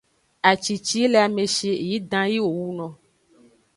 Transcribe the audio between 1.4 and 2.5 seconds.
shi yi ʼdan yi wo